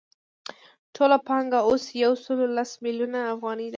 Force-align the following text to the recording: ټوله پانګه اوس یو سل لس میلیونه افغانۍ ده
ټوله 0.95 1.17
پانګه 1.27 1.59
اوس 1.69 1.83
یو 2.03 2.13
سل 2.23 2.39
لس 2.57 2.71
میلیونه 2.83 3.19
افغانۍ 3.33 3.67
ده 3.69 3.69